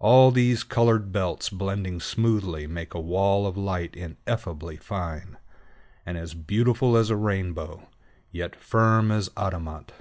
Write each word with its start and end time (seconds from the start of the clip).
All 0.00 0.32
these 0.32 0.64
colored 0.64 1.12
belts 1.12 1.48
blending 1.48 2.00
smoothly 2.00 2.66
make 2.66 2.92
a 2.92 2.98
wall 3.00 3.46
of 3.46 3.56
light 3.56 3.94
ineffably 3.94 4.76
fine, 4.78 5.36
and 6.04 6.18
as 6.18 6.34
beautiful 6.34 6.96
as 6.96 7.08
a 7.08 7.14
rainbow, 7.16 7.88
yet 8.32 8.56
firm 8.56 9.12
as 9.12 9.30
adamant. 9.36 9.92